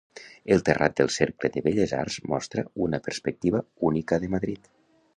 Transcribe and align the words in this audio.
El 0.53 0.63
terrat 0.69 0.95
del 1.01 1.11
Cercle 1.15 1.51
de 1.57 1.63
Belles 1.69 1.93
Arts 1.99 2.19
mostra 2.33 2.65
una 2.89 3.03
perspectiva 3.09 3.65
única 3.93 4.19
de 4.27 4.35
Madrid. 4.37 4.77